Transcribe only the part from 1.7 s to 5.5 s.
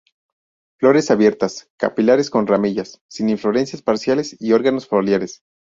capilares con ramillas, sin inflorescencias parciales y órganos foliares.